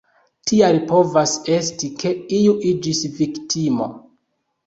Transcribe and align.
Tial 0.51 0.77
povas 0.91 1.33
esti 1.57 1.91
ke 2.03 2.13
iu 2.39 2.55
iĝis 2.71 3.03
viktimo. 3.19 3.91